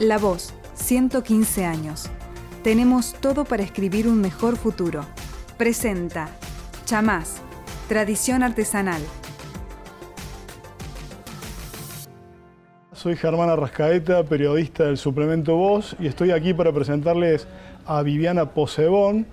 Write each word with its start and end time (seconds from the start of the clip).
La 0.00 0.16
Voz, 0.16 0.54
115 0.76 1.66
años. 1.66 2.08
Tenemos 2.64 3.12
todo 3.20 3.44
para 3.44 3.62
escribir 3.62 4.08
un 4.08 4.18
mejor 4.18 4.56
futuro. 4.56 5.04
Presenta 5.58 6.30
Chamás, 6.86 7.42
tradición 7.86 8.42
artesanal. 8.42 9.02
Soy 12.94 13.14
Germán 13.14 13.50
Arrascaeta, 13.50 14.24
periodista 14.24 14.84
del 14.84 14.96
suplemento 14.96 15.56
Voz, 15.56 15.94
y 16.00 16.06
estoy 16.06 16.30
aquí 16.30 16.54
para 16.54 16.72
presentarles 16.72 17.46
a 17.84 18.02
Viviana 18.02 18.54
Posebón, 18.54 19.26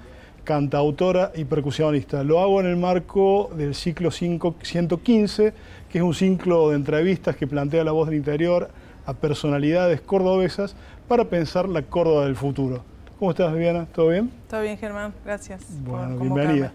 cantautora 0.44 1.32
y 1.34 1.46
percusionista. 1.46 2.26
Lo 2.26 2.42
hago 2.42 2.60
en 2.60 2.66
el 2.66 2.76
marco 2.76 3.50
del 3.56 3.74
ciclo 3.74 4.12
115, 4.12 5.54
que 5.90 5.98
es 5.98 6.04
un 6.04 6.14
ciclo 6.14 6.72
de 6.72 6.76
entrevistas 6.76 7.38
que 7.38 7.48
plantea 7.48 7.86
la 7.86 7.94
voz 7.94 8.10
del 8.10 8.18
interior 8.18 8.70
a 9.08 9.14
personalidades 9.14 10.02
cordobesas 10.02 10.76
para 11.08 11.26
pensar 11.26 11.68
la 11.68 11.82
Córdoba 11.82 12.26
del 12.26 12.36
futuro. 12.36 12.84
¿Cómo 13.18 13.32
estás, 13.32 13.52
Viviana? 13.52 13.88
¿Todo 13.96 14.10
bien? 14.10 14.30
Todo 14.48 14.62
bien, 14.62 14.78
Germán. 14.78 15.14
Gracias. 15.26 15.64
Bueno, 15.84 16.20
bienvenida. 16.20 16.72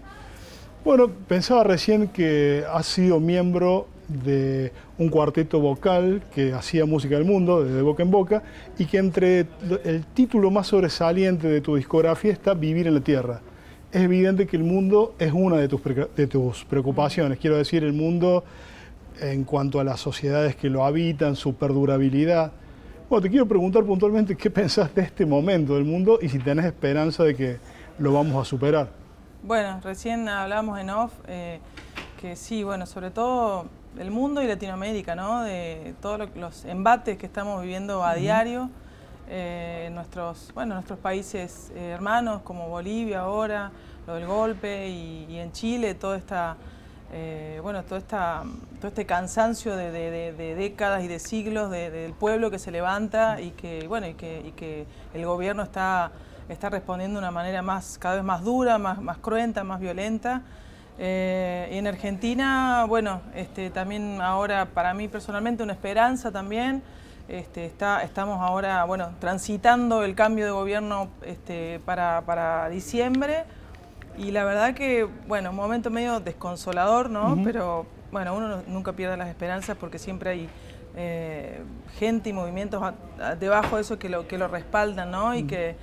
Bueno, 0.83 1.09
pensaba 1.27 1.63
recién 1.63 2.09
que 2.09 2.65
has 2.69 2.87
sido 2.87 3.21
miembro 3.21 3.87
de 4.09 4.73
un 4.97 5.07
cuarteto 5.07 5.59
vocal 5.61 6.21
que 6.35 6.51
hacía 6.51 6.85
música 6.85 7.15
del 7.15 7.23
mundo, 7.23 7.63
de 7.63 7.81
boca 7.81 8.03
en 8.03 8.11
boca, 8.11 8.43
y 8.77 8.85
que 8.85 8.97
entre 8.97 9.47
el 9.85 10.03
título 10.13 10.51
más 10.51 10.67
sobresaliente 10.67 11.47
de 11.47 11.61
tu 11.61 11.77
discografía 11.77 12.33
está 12.33 12.53
Vivir 12.53 12.87
en 12.87 12.95
la 12.95 13.01
Tierra 13.01 13.39
es 13.93 14.01
evidente 14.01 14.47
que 14.47 14.57
el 14.57 14.63
mundo 14.63 15.13
es 15.19 15.31
una 15.31 15.57
de 15.57 15.67
tus, 15.67 15.79
de 15.83 16.27
tus 16.27 16.65
preocupaciones. 16.65 17.37
Quiero 17.37 17.57
decir, 17.57 17.83
el 17.83 17.93
mundo 17.93 18.43
en 19.21 19.43
cuanto 19.43 19.79
a 19.79 19.83
las 19.83 19.99
sociedades 19.99 20.55
que 20.55 20.69
lo 20.69 20.85
habitan, 20.85 21.35
su 21.35 21.55
perdurabilidad. 21.55 22.51
Bueno, 23.09 23.21
te 23.21 23.29
quiero 23.29 23.47
preguntar 23.47 23.83
puntualmente 23.83 24.35
qué 24.35 24.49
pensás 24.49 24.93
de 24.95 25.03
este 25.03 25.25
momento 25.25 25.75
del 25.75 25.85
mundo 25.85 26.19
y 26.21 26.29
si 26.29 26.39
tenés 26.39 26.65
esperanza 26.65 27.23
de 27.23 27.35
que 27.35 27.57
lo 27.99 28.13
vamos 28.13 28.41
a 28.41 28.45
superar. 28.47 28.89
Bueno, 29.43 29.79
recién 29.83 30.27
hablábamos 30.27 30.79
en 30.79 30.89
off 30.89 31.11
eh, 31.27 31.59
que 32.19 32.35
sí, 32.35 32.63
bueno, 32.63 32.85
sobre 32.85 33.11
todo 33.11 33.67
el 33.99 34.09
mundo 34.09 34.41
y 34.41 34.47
Latinoamérica, 34.47 35.15
¿no? 35.15 35.43
De 35.43 35.93
todos 36.01 36.29
los 36.35 36.65
embates 36.65 37.17
que 37.17 37.25
estamos 37.25 37.61
viviendo 37.61 38.03
a 38.03 38.15
diario 38.15 38.69
eh, 39.29 39.89
nuestros, 39.93 40.51
bueno, 40.53 40.75
nuestros 40.75 40.99
países 40.99 41.71
eh, 41.75 41.91
hermanos 41.91 42.41
como 42.43 42.67
Bolivia 42.67 43.21
ahora, 43.21 43.71
lo 44.05 44.15
del 44.15 44.27
golpe 44.27 44.89
y, 44.89 45.37
en 45.37 45.51
Chile 45.53 45.95
todo 45.95 46.15
esta, 46.15 46.57
eh, 47.11 47.59
bueno, 47.61 47.83
todo, 47.83 47.97
esta, 47.97 48.43
todo 48.79 48.87
este 48.87 49.05
cansancio 49.05 49.75
de, 49.75 50.55
décadas 50.55 51.03
y 51.03 51.07
de 51.07 51.19
siglos 51.19 51.69
del 51.69 52.13
pueblo 52.13 52.49
que 52.49 52.59
se 52.59 52.71
levanta 52.71 53.41
y 53.41 53.51
que, 53.51 53.87
bueno, 53.87 54.07
y 54.07 54.13
que, 54.13 54.41
y 54.45 54.51
que 54.51 54.85
el 55.13 55.25
gobierno 55.25 55.63
está, 55.63 56.11
está 56.49 56.69
respondiendo 56.69 57.19
de 57.19 57.25
una 57.25 57.31
manera 57.31 57.61
más, 57.61 57.97
cada 57.99 58.15
vez 58.15 58.23
más 58.23 58.43
dura, 58.43 58.77
más, 58.77 59.01
más 59.01 59.17
cruenta, 59.17 59.63
más 59.63 59.79
violenta. 59.79 60.41
y 60.97 61.77
en 61.77 61.87
Argentina, 61.87 62.85
bueno, 62.87 63.21
este, 63.35 63.69
también 63.69 64.21
ahora 64.21 64.65
para 64.65 64.93
mí 64.93 65.07
personalmente 65.07 65.63
una 65.63 65.73
esperanza 65.73 66.31
también. 66.31 66.83
Este, 67.29 67.65
está, 67.65 68.03
estamos 68.03 68.41
ahora 68.41 68.83
bueno, 68.83 69.11
transitando 69.19 70.03
el 70.03 70.13
cambio 70.13 70.43
de 70.43 70.51
gobierno 70.51 71.07
este, 71.21 71.79
para, 71.85 72.67
diciembre 72.69 73.45
y 74.17 74.31
la 74.31 74.43
verdad 74.43 74.73
que, 74.73 75.07
bueno, 75.27 75.49
un 75.51 75.55
momento 75.55 75.89
medio 75.89 76.19
desconsolador, 76.19 77.09
¿no? 77.09 77.37
Pero 77.43 77.85
bueno, 78.11 78.35
uno 78.35 78.63
nunca 78.67 78.93
pierde 78.93 79.17
las 79.17 79.29
esperanzas 79.29 79.75
porque 79.77 79.97
siempre 79.97 80.29
hay 80.29 80.49
eh, 80.95 81.61
gente 81.97 82.29
y 82.29 82.33
movimientos 82.33 82.93
debajo 83.39 83.77
de 83.77 83.81
eso 83.81 83.97
que 83.97 84.09
lo, 84.09 84.27
que 84.27 84.37
lo 84.37 84.47
respaldan, 84.47 85.11
¿no? 85.11 85.33
Y, 85.35 85.43
que, 85.43 85.75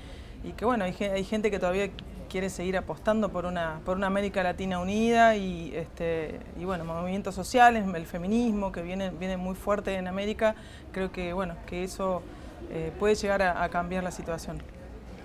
y 0.44 0.52
que, 0.52 0.64
bueno, 0.64 0.84
hay, 0.84 0.94
hay 1.02 1.24
gente 1.24 1.50
que 1.50 1.58
todavía 1.58 1.90
quiere 2.30 2.48
seguir 2.48 2.78
apostando 2.78 3.28
por 3.28 3.44
una, 3.44 3.80
por 3.84 3.96
una 3.96 4.06
América 4.06 4.42
Latina 4.42 4.78
unida 4.78 5.36
y, 5.36 5.74
este, 5.74 6.38
y 6.58 6.64
bueno, 6.64 6.84
movimientos 6.84 7.34
sociales, 7.34 7.84
el 7.92 8.06
feminismo 8.06 8.72
que 8.72 8.80
viene, 8.80 9.10
viene 9.10 9.36
muy 9.36 9.56
fuerte 9.56 9.94
en 9.96 10.06
América, 10.06 10.54
creo 10.92 11.10
que, 11.12 11.32
bueno, 11.32 11.56
que 11.66 11.82
eso 11.82 12.22
eh, 12.70 12.92
puede 12.98 13.16
llegar 13.16 13.42
a, 13.42 13.68
cambiar 13.68 14.04
la 14.04 14.12
situación. 14.12 14.62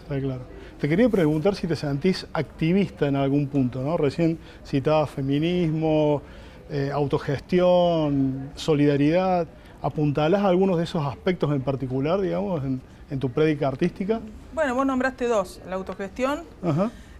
Está 0.06 0.20
claro. 0.20 0.42
Te 0.80 0.88
quería 0.88 1.10
preguntar 1.10 1.56
si 1.56 1.66
te 1.66 1.76
sentís 1.76 2.28
activista 2.32 3.08
en 3.08 3.16
algún 3.16 3.48
punto, 3.48 3.82
¿no? 3.82 3.98
Recién 3.98 4.38
citabas 4.64 5.10
feminismo, 5.10 6.22
eh, 6.70 6.92
autogestión, 6.94 8.52
solidaridad. 8.54 9.48
¿Apuntalás 9.82 10.44
algunos 10.44 10.78
de 10.78 10.84
esos 10.84 11.04
aspectos 11.04 11.52
en 11.52 11.62
particular, 11.62 12.22
digamos, 12.22 12.64
en, 12.64 12.80
en 13.10 13.20
tu 13.20 13.32
prédica 13.32 13.68
artística? 13.68 14.20
Bueno, 14.54 14.76
vos 14.76 14.86
nombraste 14.86 15.28
dos, 15.28 15.60
la 15.68 15.74
autogestión, 15.74 16.44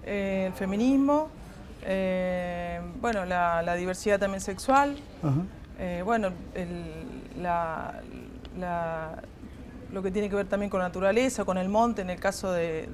eh, 0.06 0.46
el 0.48 0.54
feminismo, 0.54 1.30
eh, 1.86 2.82
bueno, 3.02 3.26
la, 3.26 3.76
diversidad 3.76 4.20
también 4.20 4.42
sexual, 4.42 4.96
bueno, 6.04 6.30
lo 9.96 10.04
que 10.04 10.12
tiene 10.12 10.30
que 10.30 10.36
ver 10.36 10.46
también 10.46 10.70
con 10.70 10.82
naturaleza, 10.82 11.44
con 11.44 11.58
el 11.58 11.70
monte, 11.70 12.04
en 12.04 12.12
el 12.12 12.20
caso 12.20 12.52
de 12.52 12.86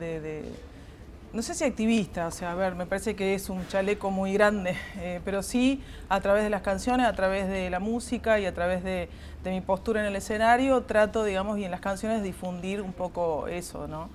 no 1.33 1.41
sé 1.41 1.53
si 1.53 1.63
activista, 1.63 2.27
o 2.27 2.31
sea, 2.31 2.51
a 2.51 2.55
ver, 2.55 2.75
me 2.75 2.85
parece 2.85 3.15
que 3.15 3.33
es 3.33 3.49
un 3.49 3.65
chaleco 3.67 4.11
muy 4.11 4.33
grande, 4.33 4.75
eh, 4.97 5.21
pero 5.23 5.41
sí 5.43 5.81
a 6.09 6.19
través 6.19 6.43
de 6.43 6.49
las 6.49 6.61
canciones, 6.61 7.07
a 7.07 7.13
través 7.13 7.47
de 7.47 7.69
la 7.69 7.79
música 7.79 8.39
y 8.39 8.45
a 8.45 8.53
través 8.53 8.83
de, 8.83 9.09
mi 9.45 9.61
postura 9.61 10.01
en 10.01 10.07
el 10.07 10.15
escenario, 10.15 10.81
trato, 10.81 11.23
digamos, 11.23 11.57
y 11.57 11.63
en 11.63 11.71
las 11.71 11.79
canciones 11.79 12.21
difundir 12.21 12.81
un 12.81 12.93
poco 12.93 13.47
eso, 13.47 13.87
¿no? 13.87 14.09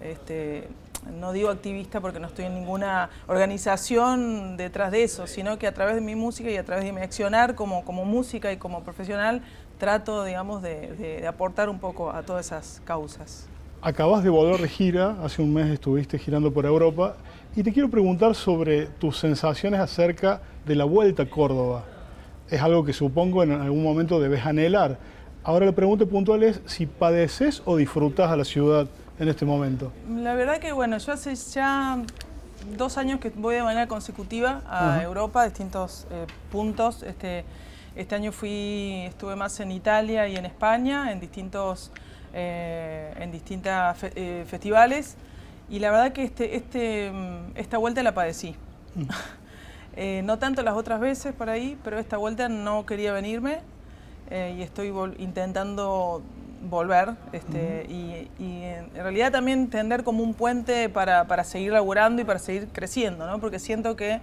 Este, 0.00 0.68
no 1.12 1.32
digo 1.32 1.50
activista 1.50 2.00
porque 2.00 2.20
no 2.20 2.26
estoy 2.26 2.46
en 2.46 2.54
ninguna 2.54 3.10
organización 3.26 4.56
detrás 4.56 4.92
de 4.92 5.04
eso, 5.04 5.26
sino 5.26 5.58
que 5.58 5.66
a 5.66 5.74
través 5.74 5.94
de 5.94 6.00
mi 6.00 6.14
música 6.14 6.50
y 6.50 6.56
a 6.56 6.64
través 6.64 6.84
de 6.84 6.92
mi 6.92 7.00
accionar 7.00 7.54
como, 7.54 7.84
como 7.84 8.04
música 8.04 8.52
y 8.52 8.56
como 8.56 8.82
profesional, 8.82 9.42
trato, 9.78 10.24
digamos, 10.24 10.62
de 10.62 11.24
aportar 11.26 11.68
un 11.68 11.78
poco 11.78 12.10
a 12.10 12.22
todas 12.22 12.46
esas 12.46 12.80
causas. 12.84 13.48
Acabas 13.86 14.24
de 14.24 14.30
volver 14.30 14.62
de 14.62 14.68
gira, 14.68 15.14
hace 15.22 15.42
un 15.42 15.52
mes 15.52 15.66
estuviste 15.66 16.18
girando 16.18 16.50
por 16.50 16.64
Europa 16.64 17.16
y 17.54 17.62
te 17.62 17.70
quiero 17.70 17.90
preguntar 17.90 18.34
sobre 18.34 18.86
tus 18.86 19.18
sensaciones 19.18 19.78
acerca 19.78 20.40
de 20.64 20.74
la 20.74 20.84
vuelta 20.84 21.24
a 21.24 21.26
Córdoba. 21.28 21.84
Es 22.48 22.62
algo 22.62 22.82
que 22.82 22.94
supongo 22.94 23.42
en 23.42 23.52
algún 23.52 23.82
momento 23.82 24.18
debes 24.20 24.46
anhelar. 24.46 24.98
Ahora 25.42 25.66
la 25.66 25.72
pregunta 25.72 26.06
puntual 26.06 26.44
es 26.44 26.62
si 26.64 26.86
padeces 26.86 27.60
o 27.66 27.76
disfrutas 27.76 28.30
a 28.30 28.36
la 28.38 28.44
ciudad 28.44 28.88
en 29.18 29.28
este 29.28 29.44
momento. 29.44 29.92
La 30.08 30.34
verdad 30.34 30.58
que 30.58 30.72
bueno, 30.72 30.98
yo 30.98 31.12
hace 31.12 31.34
ya 31.34 31.98
dos 32.76 32.98
años 32.98 33.20
que 33.20 33.30
voy 33.30 33.56
de 33.56 33.62
manera 33.62 33.86
consecutiva 33.86 34.62
a 34.68 35.02
Europa, 35.02 35.42
a 35.42 35.44
distintos 35.44 36.06
eh, 36.10 36.26
puntos. 36.50 37.02
Este, 37.02 37.44
este 37.94 38.14
año 38.14 38.32
fui, 38.32 39.04
estuve 39.06 39.36
más 39.36 39.60
en 39.60 39.70
Italia 39.70 40.26
y 40.28 40.36
en 40.36 40.46
España, 40.46 41.12
en 41.12 41.20
distintos 41.20 41.92
eh, 42.36 43.14
en 43.20 43.30
distintos 43.30 43.72
eh, 44.02 44.44
festivales 44.48 45.14
y 45.70 45.78
la 45.78 45.92
verdad 45.92 46.12
que 46.12 46.24
este, 46.24 46.56
este, 46.56 47.12
mm, 47.12 47.52
esta 47.54 47.78
vuelta 47.78 48.02
la 48.02 48.12
padecí. 48.12 48.56
Eh, 49.96 50.22
no 50.24 50.40
tanto 50.40 50.60
las 50.62 50.74
otras 50.74 50.98
veces 50.98 51.32
por 51.32 51.48
ahí, 51.48 51.78
pero 51.84 52.00
esta 52.00 52.16
vuelta 52.16 52.48
no 52.48 52.84
quería 52.84 53.12
venirme 53.12 53.60
y 54.28 54.60
estoy 54.60 54.92
intentando 55.18 56.20
volver 56.68 57.14
este, 57.32 57.86
y, 57.88 58.30
en 58.64 58.94
realidad 58.94 59.32
también 59.32 59.68
tender 59.68 60.04
como 60.04 60.22
un 60.22 60.34
puente 60.34 60.88
para, 60.88 61.26
para, 61.26 61.44
seguir 61.44 61.72
laburando 61.72 62.22
y 62.22 62.24
para 62.24 62.38
seguir 62.38 62.68
creciendo, 62.72 63.26
¿no? 63.26 63.38
porque 63.40 63.58
siento 63.58 63.96
que, 63.96 64.20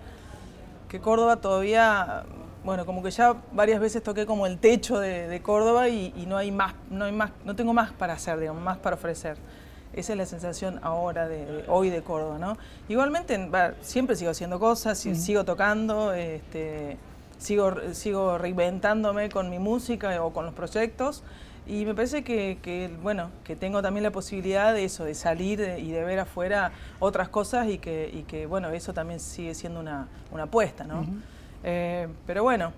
que 0.90 1.00
Córdoba 1.00 1.38
todavía 1.38 2.26
bueno, 2.64 2.86
como 2.86 3.02
que 3.02 3.12
ya 3.12 3.36
varias 3.52 3.80
veces 3.80 4.04
toqué 4.04 4.26
como 4.26 4.46
el 4.46 4.60
techo 4.60 5.00
de, 5.00 5.42
Córdoba 5.42 5.90
y, 5.90 6.26
no 6.28 6.38
hay 6.38 6.52
más, 6.52 6.76
no 6.90 7.06
hay 7.06 7.12
más, 7.12 7.32
no 7.44 7.56
tengo 7.56 7.74
más 7.74 7.92
para 7.92 8.14
hacer, 8.14 8.40
digamos, 8.40 8.62
más 8.62 8.78
para 8.78 8.96
ofrecer. 8.96 9.38
Esa 9.94 10.14
es 10.14 10.18
la 10.18 10.26
sensación 10.26 10.80
ahora 10.84 11.28
de, 11.28 11.66
hoy 11.68 11.90
de 11.90 12.02
Córdoba, 12.02 12.38
¿no? 12.38 12.58
Igualmente, 12.88 13.50
siempre 13.82 14.16
sigo 14.16 14.32
haciendo 14.32 14.60
cosas, 14.60 15.00
sigo 15.00 15.44
tocando, 15.44 16.14
este, 16.14 16.98
sigo, 17.40 17.74
sigo 17.94 18.38
reinventándome 18.38 19.30
con 19.30 19.50
mi 19.50 19.60
música 19.60 20.24
o 20.24 20.32
con 20.32 20.46
los 20.46 20.54
proyectos. 20.54 21.24
Y 21.72 21.86
me 21.86 21.96
parece 21.96 22.22
que, 22.22 22.90
bueno, 23.02 23.30
que 23.46 23.56
tengo 23.56 23.82
también 23.82 24.04
la 24.04 24.12
posibilidad 24.12 24.74
de 24.74 24.84
eso, 24.84 25.06
de 25.06 25.16
salir 25.16 25.62
y 25.78 25.92
de 25.92 26.04
ver 26.04 26.20
afuera 26.20 26.74
otras 27.00 27.30
cosas 27.30 27.70
y 27.70 27.78
que, 27.78 28.26
que 28.28 28.46
bueno, 28.46 28.70
eso 28.72 28.94
también 28.94 29.22
sigue 29.22 29.56
siendo 29.56 29.80
una, 29.80 30.10
apuesta, 30.38 30.84
¿no? 30.84 31.06
Eh, 31.64 32.10
pero 32.28 32.44
bueno, 32.44 32.74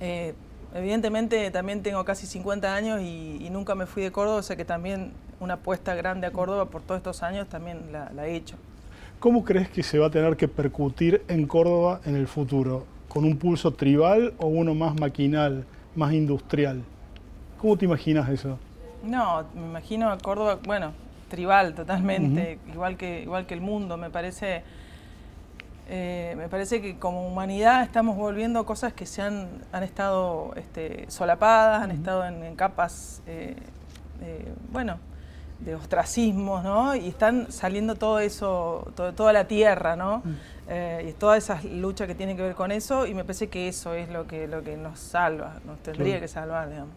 eh, 0.00 0.32
evidentemente 0.74 1.50
también 1.50 1.82
tengo 1.82 2.02
casi 2.06 2.26
50 2.26 2.74
años 2.74 3.02
y, 3.02 3.46
nunca 3.50 3.74
me 3.74 3.84
fui 3.84 4.02
de 4.02 4.10
Córdoba, 4.10 4.38
o 4.38 4.42
sea 4.42 4.56
que 4.56 4.64
también 4.64 5.12
una 5.38 5.54
apuesta 5.54 5.94
grande 5.94 6.26
a 6.26 6.30
Córdoba 6.30 6.70
por 6.70 6.80
todos 6.80 7.00
estos 7.00 7.22
años 7.22 7.46
también 7.46 7.92
la, 7.92 8.26
he 8.26 8.36
hecho. 8.36 8.56
¿Cómo 9.20 9.44
crees 9.44 9.68
que 9.68 9.82
se 9.82 9.98
va 9.98 10.06
a 10.06 10.10
tener 10.10 10.34
que 10.38 10.48
percutir 10.48 11.20
en 11.28 11.46
Córdoba 11.46 12.00
en 12.06 12.16
el 12.16 12.26
futuro? 12.26 12.86
¿Con 13.10 13.26
un 13.26 13.36
pulso 13.36 13.72
tribal 13.72 14.32
o 14.38 14.46
uno 14.46 14.74
más 14.74 14.98
maquinal, 14.98 15.66
más 15.94 16.14
industrial? 16.14 16.82
¿Cómo 17.60 17.76
te 17.76 17.84
imaginas 17.84 18.28
eso? 18.28 18.58
No, 19.02 19.44
me 19.54 19.66
imagino 19.66 20.10
a 20.10 20.18
Córdoba, 20.18 20.58
bueno, 20.64 20.92
tribal 21.28 21.74
totalmente, 21.74 22.58
igual, 22.72 22.96
que, 22.96 23.22
igual 23.22 23.46
que 23.46 23.54
el 23.54 23.60
mundo, 23.60 23.96
me 23.96 24.10
parece... 24.10 24.62
Eh, 25.88 26.34
me 26.36 26.48
parece 26.48 26.82
que 26.82 26.98
como 26.98 27.24
humanidad 27.28 27.84
estamos 27.84 28.16
volviendo 28.16 28.66
cosas 28.66 28.92
que 28.92 29.06
se 29.06 29.22
han, 29.22 29.46
han 29.70 29.84
estado 29.84 30.52
este, 30.56 31.08
solapadas, 31.08 31.80
han 31.80 31.92
estado 31.92 32.24
en, 32.26 32.56
capas, 32.56 33.22
eh, 33.28 33.54
bueno, 34.72 34.98
de 35.60 35.74
ostracismos, 35.74 36.62
¿no? 36.64 36.94
Y 36.94 37.08
están 37.08 37.50
saliendo 37.50 37.94
todo 37.94 38.18
eso, 38.18 38.92
toda 38.94 39.32
la 39.32 39.46
tierra, 39.46 39.96
¿no? 39.96 40.22
Eh, 40.68 41.06
y 41.10 41.12
toda 41.12 41.36
esa 41.36 41.60
lucha 41.62 42.06
que 42.06 42.14
tiene 42.14 42.36
que 42.36 42.42
ver 42.42 42.54
con 42.54 42.72
eso, 42.72 43.06
y 43.06 43.14
me 43.14 43.24
parece 43.24 43.48
que 43.48 43.68
eso 43.68 43.94
es 43.94 44.08
lo 44.08 44.26
que, 44.26 44.48
lo 44.48 44.62
que 44.62 44.76
nos 44.76 44.98
salva, 44.98 45.60
nos 45.64 45.78
tendría 45.78 46.20
que 46.20 46.28
salvar, 46.28 46.68
digamos. 46.68 46.94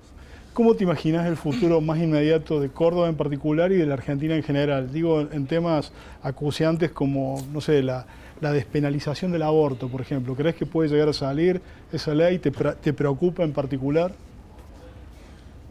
¿Cómo 0.53 0.75
te 0.75 0.83
imaginas 0.83 1.25
el 1.27 1.37
futuro 1.37 1.79
más 1.79 1.99
inmediato 1.99 2.59
de 2.59 2.69
Córdoba 2.69 3.07
en 3.07 3.15
particular 3.15 3.71
y 3.71 3.75
de 3.75 3.85
la 3.85 3.93
Argentina 3.93 4.35
en 4.35 4.43
general? 4.43 4.91
Digo, 4.91 5.21
en 5.21 5.47
temas 5.47 5.91
acuciantes 6.21 6.91
como, 6.91 7.41
no 7.53 7.61
sé, 7.61 7.81
la, 7.81 8.05
despenalización 8.41 9.31
del 9.31 9.43
aborto, 9.43 9.89
por 9.89 10.01
ejemplo. 10.01 10.35
¿Crees 10.35 10.55
que 10.55 10.65
puede 10.65 10.89
llegar 10.89 11.09
a 11.09 11.13
salir 11.13 11.61
esa 11.91 12.13
ley? 12.13 12.39
¿Te, 12.39 12.51
te 12.51 12.93
preocupa 12.93 13.43
en 13.43 13.51
particular? 13.51 14.13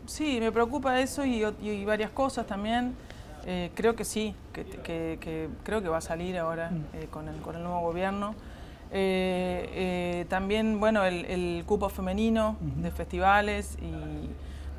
Sí, 0.07 0.39
me 0.41 0.53
preocupa 0.53 1.01
eso 1.01 1.25
y, 1.25 1.45
y 1.63 1.85
varias 1.85 2.11
cosas 2.11 2.47
también. 2.47 2.95
Eh, 3.47 3.71
creo 3.75 3.97
que 3.97 4.05
sí, 4.05 4.35
que, 4.53 5.49
creo 5.63 5.83
que 5.83 5.89
va 5.89 5.99
a 5.99 6.03
salir 6.03 6.37
ahora 6.37 6.71
mm. 6.71 6.85
eh, 6.97 7.09
con, 7.11 7.29
el, 7.29 7.63
nuevo 7.63 7.81
gobierno. 7.81 8.35
Eh, 8.93 10.27
también, 10.29 10.81
bueno, 10.81 11.05
el, 11.05 11.63
cupo 11.65 11.89
femenino 11.89 12.57
de 12.61 12.91
festivales 12.91 13.79
y 13.81 14.29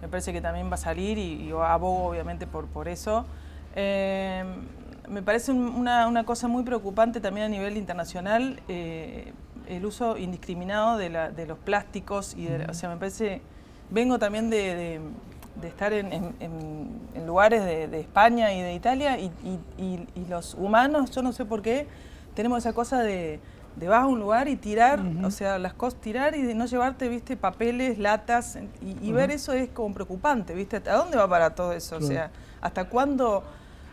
me 0.02 0.08
parece 0.08 0.34
que 0.34 0.42
también 0.42 0.70
va 0.70 0.76
a 0.76 0.78
salir 0.78 1.18
y, 1.18 1.52
abogo 1.52 2.06
obviamente 2.06 2.48
por, 2.48 2.68
por 2.68 2.88
eso. 2.88 3.26
me 3.76 5.22
parece 5.24 5.52
una, 5.52 6.24
cosa 6.26 6.48
muy 6.48 6.64
preocupante 6.64 7.20
también 7.20 7.48
a 7.48 7.50
nivel 7.50 7.78
internacional 7.78 8.62
el 8.68 9.86
uso 9.86 10.18
indiscriminado 10.18 10.98
de, 10.98 11.46
los 11.48 11.58
plásticos 11.60 12.36
y 12.36 12.48
o 12.48 12.74
sea, 12.74 12.90
me 12.90 12.98
parece, 12.98 13.42
vengo 13.90 14.18
también 14.20 14.50
de 14.50 15.00
de 15.62 15.68
estar 15.68 15.94
en, 15.94 16.34
lugares 17.26 17.64
de, 17.64 18.00
España 18.00 18.54
y 18.54 18.62
de 18.62 18.74
Italia 18.74 19.18
y, 19.20 20.26
los 20.30 20.54
humanos, 20.54 21.12
yo 21.12 21.22
no 21.22 21.32
sé 21.32 21.46
por 21.46 21.62
qué, 21.62 21.88
tenemos 22.36 22.60
esa 22.60 22.74
cosa 22.74 23.02
de, 23.02 23.40
de 23.80 23.88
vas 23.88 24.04
a 24.04 24.08
un 24.08 24.20
lugar 24.20 24.48
y 24.48 24.56
tirar, 24.56 25.02
o 25.24 25.32
sea, 25.32 25.58
las 25.58 25.74
cosas, 25.74 26.02
tirar 26.02 26.36
y 26.36 26.42
de 26.42 26.54
no 26.54 26.66
llevarte, 26.66 27.08
viste, 27.08 27.38
papeles, 27.38 27.98
latas, 27.98 28.60
y, 28.82 29.12
ver 29.12 29.32
eso 29.32 29.54
es 29.54 29.70
como 29.70 29.94
preocupante, 29.94 30.54
viste, 30.54 30.78
¿a 30.78 30.96
dónde 30.96 31.18
va 31.18 31.28
para 31.28 31.56
todo 31.56 31.74
eso? 31.74 31.98
O 31.98 32.02
sea, 32.02 32.32
¿hasta 32.62 32.86
cuándo, 32.90 33.44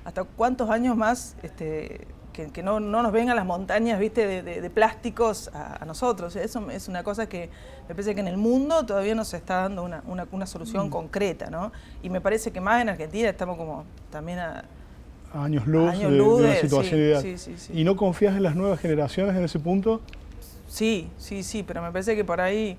hasta 0.05 0.25
cuántos 0.25 0.71
años 0.71 0.97
más 0.97 1.37
este, 1.43 2.07
que, 2.53 2.63
no, 2.63 2.81
nos 2.81 3.13
vengan 3.13 3.37
las 3.37 3.47
montañas, 3.47 3.99
viste, 3.99 4.43
de, 4.43 4.71
plásticos 4.71 5.49
a, 5.55 5.85
nosotros. 5.87 6.37
Eso 6.37 6.71
es 6.71 6.89
una 6.89 7.03
cosa 7.03 7.29
que 7.29 7.49
me 7.89 7.95
parece 7.95 8.15
que 8.15 8.21
en 8.21 8.29
el 8.29 8.37
mundo 8.37 8.85
todavía 8.85 9.15
no 9.15 9.25
se 9.25 9.37
está 9.37 9.63
dando 9.63 9.85
una, 9.85 10.47
solución 10.47 10.89
mm. 10.89 10.91
concreta, 10.91 11.51
¿no? 11.51 11.73
Y 12.03 12.11
me 12.11 12.21
parece 12.21 12.51
que 12.51 12.61
más 12.61 12.83
en 12.83 12.91
Argentina 12.91 13.29
estamos 13.29 13.57
como 13.57 13.85
también 14.11 14.39
a, 14.39 14.65
años 15.37 15.67
luz, 15.67 15.93
de, 15.99 16.21
una 16.21 16.55
situación 16.57 17.01
ideal. 17.01 17.37
¿Y 17.73 17.85
no 17.85 17.97
confías 17.97 18.37
en 18.37 18.43
las 18.43 18.57
nuevas 18.57 18.81
generaciones 18.81 19.37
en 19.37 19.45
ese 19.45 19.59
punto? 19.59 20.01
Sí, 20.69 21.09
sí, 21.19 21.43
sí, 21.43 21.63
pero 21.63 21.83
me 21.83 21.93
parece 21.93 22.17
que 22.17 22.25
por 22.25 22.41
ahí, 22.41 22.77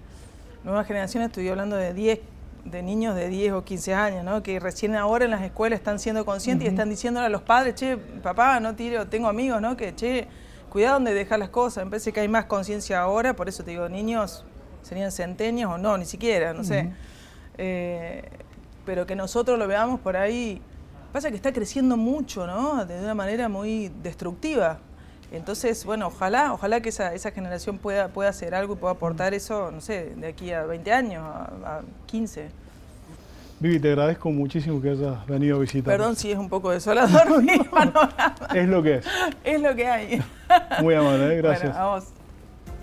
nuevas 0.64 0.88
generaciones, 0.88 1.28
estoy 1.28 1.48
hablando 1.50 1.76
de 1.76 1.94
10, 1.94 2.20
de 2.66 2.84
niños 2.84 3.16
de 3.16 3.30
10 3.30 3.54
o 3.54 3.64
15 3.64 3.94
años, 3.94 4.24
¿no? 4.24 4.44
que 4.44 4.60
recién 4.60 4.96
ahora 4.96 5.26
en 5.26 5.32
las 5.32 5.42
escuelas 5.42 5.80
están 5.80 6.00
siendo 6.00 6.26
conscientes 6.26 6.66
y 6.66 6.70
están 6.70 6.90
diciéndole 6.90 7.28
a 7.28 7.30
los 7.30 7.42
padres, 7.42 7.76
che, 7.76 7.98
papá, 7.98 8.60
no 8.60 8.76
tire, 8.76 9.06
tengo 9.06 9.28
amigos, 9.28 9.62
¿no? 9.62 9.78
que, 9.78 9.96
che, 9.96 10.28
cuidado 10.70 10.96
donde 10.96 11.14
dejas 11.14 11.40
las 11.40 11.50
cosas. 11.50 11.86
Me 11.86 11.92
parece 11.92 12.12
que 12.12 12.20
hay 12.20 12.28
más 12.28 12.46
conciencia 12.46 13.02
ahora, 13.02 13.36
por 13.36 13.48
eso 13.48 13.64
te 13.64 13.72
digo, 13.72 13.88
niños 13.90 14.46
serían 14.82 15.12
centenios 15.12 15.72
o 15.72 15.78
no, 15.78 15.98
ni 15.98 16.06
siquiera, 16.06 16.54
no 16.54 16.64
sé. 16.64 16.92
Eh, 17.58 18.24
pero 18.86 19.06
que 19.06 19.16
nosotros 19.16 19.58
lo 19.60 19.68
veamos 19.68 20.00
por 20.00 20.16
ahí, 20.16 20.62
pasa 21.12 21.30
que 21.30 21.36
está 21.36 21.52
creciendo 21.52 21.98
mucho, 21.98 22.46
¿no? 22.48 22.86
De 22.86 23.00
una 23.00 23.16
manera 23.16 23.50
muy 23.50 23.92
destructiva. 24.04 24.80
Entonces, 25.32 25.84
bueno, 25.84 26.08
ojalá, 26.08 26.54
ojalá 26.54 26.80
que 26.80 26.90
esa, 26.90 27.14
esa 27.14 27.32
generación 27.32 27.78
pueda, 27.78 28.08
pueda 28.08 28.30
hacer 28.30 28.56
algo 28.56 28.74
y 28.74 28.78
pueda 28.78 28.94
aportar 28.94 29.34
eso, 29.34 29.72
no 29.72 29.82
sé, 29.82 30.14
de 30.16 30.28
aquí 30.28 30.52
a 30.52 30.66
20 30.66 30.92
años, 30.92 31.24
a, 31.26 31.82
15. 32.06 32.50
Vivi, 33.60 33.80
te 33.80 33.90
agradezco 33.90 34.30
muchísimo 34.30 34.82
que 34.82 34.92
hayas 34.92 35.26
venido 35.26 35.58
a 35.58 35.60
visitar. 35.60 35.98
Perdón 35.98 36.16
si 36.16 36.32
es 36.32 36.38
un 36.38 36.48
poco 36.48 36.70
desolador 36.70 37.42
mi 37.44 37.60
Es 38.54 38.68
lo 38.70 38.84
que 38.84 38.96
es. 38.96 39.06
Es 39.44 39.62
lo 39.62 39.76
que 39.76 39.88
hay. 39.88 40.24
Muy 40.82 40.94
amable, 40.94 41.34
¿eh? 41.34 41.38
gracias. 41.38 41.76
a 41.76 41.88
vos. 41.88 42.06